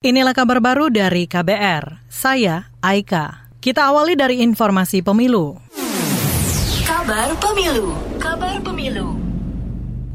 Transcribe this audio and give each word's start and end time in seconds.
Inilah 0.00 0.32
kabar 0.32 0.64
baru 0.64 0.88
dari 0.88 1.28
KBR. 1.28 2.08
Saya 2.08 2.72
Aika. 2.80 3.52
Kita 3.60 3.92
awali 3.92 4.16
dari 4.16 4.40
informasi 4.40 5.04
pemilu. 5.04 5.60
Kabar 6.88 7.36
Pemilu. 7.36 7.92
Kabar 8.16 8.56
Pemilu. 8.64 9.20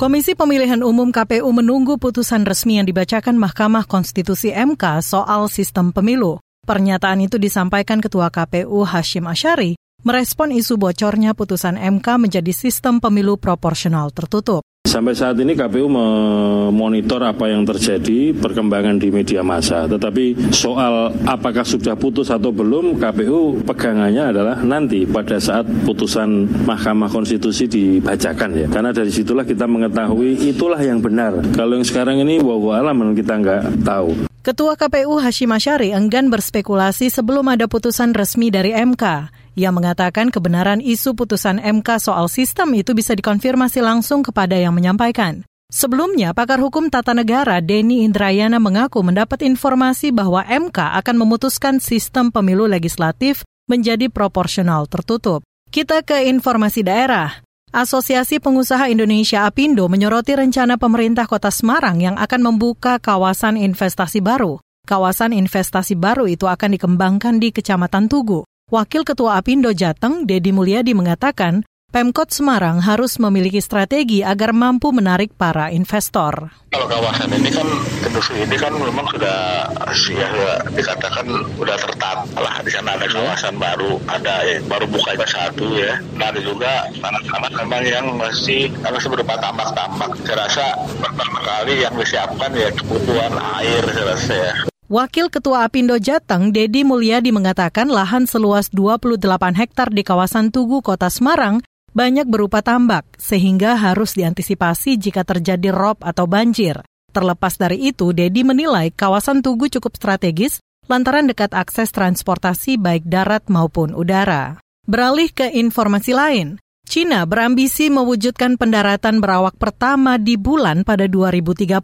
Komisi 0.00 0.32
Pemilihan 0.32 0.80
Umum 0.80 1.12
KPU 1.12 1.44
menunggu 1.52 2.00
putusan 2.00 2.48
resmi 2.48 2.80
yang 2.80 2.88
dibacakan 2.88 3.36
Mahkamah 3.36 3.84
Konstitusi 3.84 4.56
MK 4.56 5.04
soal 5.04 5.52
sistem 5.52 5.92
pemilu. 5.92 6.40
Pernyataan 6.64 7.20
itu 7.20 7.36
disampaikan 7.36 8.00
Ketua 8.00 8.32
KPU 8.32 8.88
Hashim 8.88 9.28
Asyari 9.28 9.76
merespon 10.00 10.56
isu 10.56 10.80
bocornya 10.80 11.36
putusan 11.36 11.76
MK 11.76 12.24
menjadi 12.24 12.56
sistem 12.56 13.04
pemilu 13.04 13.36
proporsional 13.36 14.08
tertutup. 14.16 14.64
Sampai 14.94 15.10
saat 15.18 15.34
ini 15.42 15.58
KPU 15.58 15.90
memonitor 15.90 17.18
apa 17.26 17.50
yang 17.50 17.66
terjadi 17.66 18.30
perkembangan 18.30 19.02
di 19.02 19.10
media 19.10 19.42
massa. 19.42 19.90
Tetapi 19.90 20.54
soal 20.54 21.10
apakah 21.26 21.66
sudah 21.66 21.98
putus 21.98 22.30
atau 22.30 22.54
belum, 22.54 23.02
KPU 23.02 23.66
pegangannya 23.66 24.30
adalah 24.30 24.62
nanti 24.62 25.02
pada 25.02 25.42
saat 25.42 25.66
putusan 25.82 26.46
Mahkamah 26.62 27.10
Konstitusi 27.10 27.66
dibacakan 27.66 28.54
ya. 28.54 28.70
Karena 28.70 28.94
dari 28.94 29.10
situlah 29.10 29.42
kita 29.42 29.66
mengetahui 29.66 30.54
itulah 30.54 30.78
yang 30.78 31.02
benar. 31.02 31.42
Kalau 31.58 31.74
yang 31.74 31.82
sekarang 31.82 32.22
ini 32.22 32.38
wow 32.38 32.78
alam 32.78 33.18
kita 33.18 33.34
nggak 33.34 33.82
tahu. 33.82 34.30
Ketua 34.46 34.78
KPU 34.78 35.18
Hashim 35.18 35.50
Asyari 35.50 35.90
enggan 35.90 36.30
berspekulasi 36.30 37.10
sebelum 37.10 37.50
ada 37.50 37.66
putusan 37.66 38.14
resmi 38.14 38.52
dari 38.52 38.76
MK. 38.76 39.32
Ia 39.54 39.70
mengatakan 39.70 40.34
kebenaran 40.34 40.82
isu 40.82 41.14
putusan 41.14 41.62
MK 41.62 42.02
soal 42.02 42.26
sistem 42.26 42.74
itu 42.74 42.90
bisa 42.90 43.14
dikonfirmasi 43.14 43.78
langsung 43.78 44.26
kepada 44.26 44.58
yang 44.58 44.74
menyampaikan. 44.74 45.46
Sebelumnya, 45.70 46.34
pakar 46.34 46.58
hukum 46.62 46.90
tata 46.90 47.14
negara 47.14 47.62
Denny 47.62 48.02
Indrayana 48.06 48.58
mengaku 48.58 49.02
mendapat 49.02 49.42
informasi 49.46 50.10
bahwa 50.10 50.42
MK 50.46 51.02
akan 51.02 51.16
memutuskan 51.18 51.78
sistem 51.78 52.34
pemilu 52.34 52.66
legislatif 52.66 53.46
menjadi 53.70 54.10
proporsional 54.10 54.86
tertutup. 54.90 55.46
Kita 55.70 56.02
ke 56.06 56.30
informasi 56.30 56.86
daerah. 56.86 57.42
Asosiasi 57.74 58.38
Pengusaha 58.38 58.86
Indonesia 58.86 59.50
Apindo 59.50 59.90
menyoroti 59.90 60.38
rencana 60.38 60.78
pemerintah 60.78 61.26
Kota 61.26 61.50
Semarang 61.50 61.98
yang 61.98 62.14
akan 62.14 62.54
membuka 62.54 63.02
kawasan 63.02 63.58
investasi 63.58 64.22
baru. 64.22 64.62
Kawasan 64.86 65.34
investasi 65.34 65.98
baru 65.98 66.30
itu 66.30 66.46
akan 66.46 66.78
dikembangkan 66.78 67.42
di 67.42 67.50
Kecamatan 67.50 68.06
Tugu. 68.06 68.46
Wakil 68.72 69.06
Ketua 69.06 69.38
Apindo 69.38 69.70
Jateng, 69.70 70.26
Dedi 70.26 70.50
Mulyadi 70.50 70.98
mengatakan, 70.98 71.62
Pemkot 71.94 72.34
Semarang 72.34 72.82
harus 72.82 73.22
memiliki 73.22 73.62
strategi 73.62 74.24
agar 74.24 74.50
mampu 74.50 74.90
menarik 74.90 75.30
para 75.38 75.70
investor. 75.70 76.50
Kalau 76.74 76.90
kawasan 76.90 77.30
ini 77.38 77.54
kan 77.54 77.62
industri 78.02 78.42
ini 78.42 78.58
kan 78.58 78.74
memang 78.74 79.06
sudah 79.14 79.70
ya, 80.10 80.58
dikatakan 80.74 81.22
sudah 81.54 81.76
tertata 81.78 82.26
lah. 82.34 82.58
Di 82.66 82.74
sana 82.74 82.98
ada 82.98 83.06
kawasan 83.06 83.60
baru, 83.62 84.00
ada 84.10 84.42
ya, 84.42 84.58
baru 84.66 84.90
buka 84.90 85.12
satu 85.22 85.70
ya. 85.78 85.94
Nah 86.18 86.34
ada 86.34 86.40
juga 86.42 86.90
sangat-sangat 86.98 87.52
memang 87.62 87.84
yang 87.86 88.06
masih 88.18 88.74
masih 88.80 89.06
berupa 89.06 89.38
tambak-tambak. 89.38 90.18
Saya 90.26 90.50
rasa 90.50 90.66
pertama 90.98 91.46
kali 91.46 91.78
yang 91.78 91.94
disiapkan 91.94 92.50
ya 92.58 92.74
kebutuhan 92.74 93.38
air 93.62 93.86
saya 93.92 94.06
rasa 94.10 94.34
ya. 94.34 94.73
Wakil 94.94 95.26
Ketua 95.26 95.66
Apindo 95.66 95.98
Jateng, 95.98 96.54
Dedi 96.54 96.86
Mulyadi 96.86 97.34
mengatakan 97.34 97.90
lahan 97.90 98.30
seluas 98.30 98.70
28 98.70 99.26
hektar 99.58 99.90
di 99.90 100.06
kawasan 100.06 100.54
Tugu, 100.54 100.86
Kota 100.86 101.10
Semarang, 101.10 101.58
banyak 101.90 102.30
berupa 102.30 102.62
tambak, 102.62 103.02
sehingga 103.18 103.74
harus 103.74 104.14
diantisipasi 104.14 104.94
jika 104.94 105.26
terjadi 105.26 105.74
rob 105.74 105.98
atau 105.98 106.30
banjir. 106.30 106.78
Terlepas 107.10 107.58
dari 107.58 107.90
itu, 107.90 108.14
Dedi 108.14 108.46
menilai 108.46 108.94
kawasan 108.94 109.42
Tugu 109.42 109.66
cukup 109.66 109.98
strategis 109.98 110.62
lantaran 110.86 111.26
dekat 111.26 111.58
akses 111.58 111.90
transportasi 111.90 112.78
baik 112.78 113.02
darat 113.10 113.50
maupun 113.50 113.98
udara. 113.98 114.62
Beralih 114.86 115.34
ke 115.34 115.50
informasi 115.58 116.14
lain, 116.14 116.62
China 116.86 117.26
berambisi 117.26 117.90
mewujudkan 117.90 118.54
pendaratan 118.54 119.18
berawak 119.18 119.58
pertama 119.58 120.22
di 120.22 120.38
bulan 120.38 120.86
pada 120.86 121.10
2030. 121.10 121.82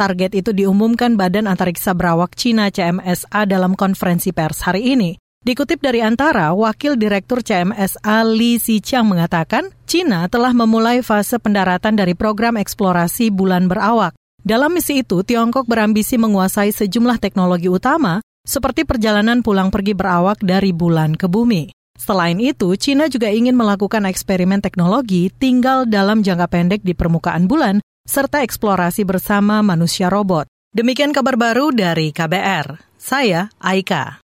Target 0.00 0.32
itu 0.32 0.56
diumumkan 0.56 1.20
Badan 1.20 1.44
Antariksa 1.44 1.92
Berawak 1.92 2.32
Cina 2.32 2.72
CMSA 2.72 3.44
dalam 3.44 3.76
konferensi 3.76 4.32
pers 4.32 4.64
hari 4.64 4.96
ini. 4.96 5.20
Dikutip 5.44 5.76
dari 5.84 6.00
Antara, 6.00 6.56
Wakil 6.56 6.96
Direktur 6.96 7.44
CMSA 7.44 8.24
Li 8.24 8.56
Xiqiang 8.56 9.04
mengatakan, 9.04 9.68
Cina 9.84 10.24
telah 10.32 10.56
memulai 10.56 11.04
fase 11.04 11.36
pendaratan 11.36 12.00
dari 12.00 12.16
program 12.16 12.56
eksplorasi 12.56 13.28
bulan 13.28 13.68
berawak. 13.68 14.16
Dalam 14.40 14.72
misi 14.72 15.04
itu, 15.04 15.20
Tiongkok 15.20 15.68
berambisi 15.68 16.16
menguasai 16.16 16.72
sejumlah 16.72 17.20
teknologi 17.20 17.68
utama, 17.68 18.24
seperti 18.40 18.88
perjalanan 18.88 19.44
pulang 19.44 19.68
pergi 19.68 19.92
berawak 19.92 20.40
dari 20.40 20.72
bulan 20.72 21.12
ke 21.12 21.28
bumi. 21.28 21.76
Selain 22.00 22.40
itu, 22.40 22.72
Cina 22.80 23.12
juga 23.12 23.28
ingin 23.28 23.52
melakukan 23.52 24.08
eksperimen 24.08 24.64
teknologi 24.64 25.28
tinggal 25.28 25.84
dalam 25.84 26.24
jangka 26.24 26.48
pendek 26.48 26.80
di 26.80 26.96
permukaan 26.96 27.44
bulan 27.44 27.84
serta 28.10 28.42
eksplorasi 28.42 29.06
bersama 29.06 29.62
manusia 29.62 30.10
robot. 30.10 30.50
Demikian 30.74 31.14
kabar 31.14 31.38
baru 31.38 31.70
dari 31.70 32.10
KBR. 32.10 32.98
Saya 32.98 33.54
Aika. 33.62 34.18